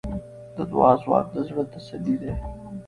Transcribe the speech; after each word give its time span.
د 0.55 0.57
دعا 0.71 0.91
ځواک 1.01 1.25
د 1.33 1.37
زړۀ 1.47 1.63
تسلي 1.73 2.15
ده. 2.21 2.33